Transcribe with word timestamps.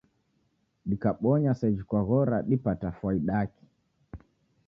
Dikabonya 0.89 1.51
seji 1.59 1.83
kwaghora 1.87 2.37
dipata 2.49 2.89
fwaidaki? 2.97 3.63